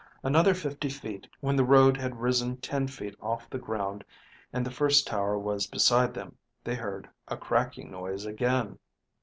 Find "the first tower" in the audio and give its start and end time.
4.65-5.37